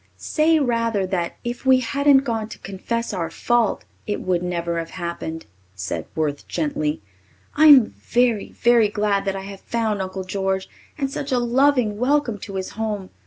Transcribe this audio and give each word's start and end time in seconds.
"Say 0.17 0.57
rather 0.59 1.05
that 1.05 1.35
if 1.43 1.63
we 1.63 1.81
hadn't 1.81 2.21
gone 2.23 2.49
to 2.49 2.57
confess 2.57 3.13
our 3.13 3.29
fault, 3.29 3.85
it 4.07 4.19
would 4.19 4.41
never 4.41 4.79
have 4.79 4.89
happened," 4.89 5.45
said 5.75 6.07
Worth 6.15 6.47
gently. 6.47 7.03
"I'm 7.53 7.85
very, 7.85 8.49
very 8.53 8.89
glad 8.89 9.25
that 9.25 9.35
I 9.35 9.43
have 9.43 9.61
found 9.61 10.01
Uncle 10.01 10.23
George 10.23 10.67
and 10.97 11.11
such 11.11 11.31
a 11.31 11.37
loving 11.37 11.99
welcome 11.99 12.39
to 12.39 12.55
his 12.55 12.69
home. 12.69 13.11